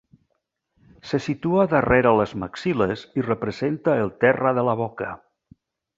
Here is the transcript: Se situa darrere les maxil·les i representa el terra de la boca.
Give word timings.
Se 1.09 1.19
situa 1.25 1.65
darrere 1.73 2.15
les 2.21 2.33
maxil·les 2.45 3.03
i 3.23 3.27
representa 3.29 3.99
el 4.07 4.13
terra 4.27 4.55
de 4.61 4.65
la 4.71 4.77
boca. 4.85 5.15